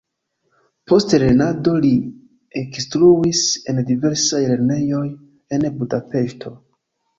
Post 0.91 1.11
lernado 1.23 1.73
li 1.83 1.91
ekinstruis 2.63 3.43
en 3.75 3.83
diversaj 3.91 4.43
lernejoj 4.55 5.05
en 5.59 5.71
Budapeŝto. 5.79 6.59